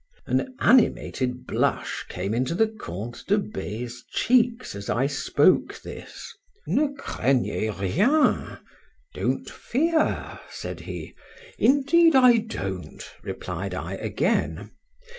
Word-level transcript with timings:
An 0.25 0.55
animated 0.59 1.45
blush 1.45 2.07
came 2.09 2.33
into 2.33 2.55
the 2.55 2.67
Count 2.67 3.23
de 3.27 3.37
B—'s 3.37 4.03
cheeks 4.11 4.73
as 4.73 4.89
I 4.89 5.05
spoke 5.05 5.79
this.—Ne 5.83 6.95
craignez 6.97 7.79
rien—Don't 7.79 9.47
fear, 9.47 10.39
said 10.49 10.79
he.—Indeed, 10.79 12.15
I 12.15 12.37
don't, 12.37 13.03
replied 13.21 13.75
I 13.75 13.93
again. 13.93 14.71